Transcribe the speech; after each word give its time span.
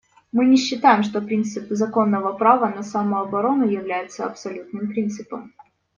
Мы 0.31 0.45
не 0.45 0.57
считаем, 0.57 1.03
что 1.03 1.21
принцип 1.21 1.67
законного 1.69 2.33
права 2.33 2.73
на 2.75 2.81
самооборону 2.81 3.67
является 3.67 4.25
абсолютным 4.25 4.87
принципом. 4.87 5.53